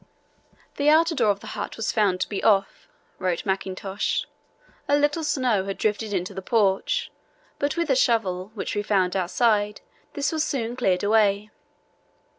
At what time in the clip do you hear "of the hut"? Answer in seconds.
1.29-1.77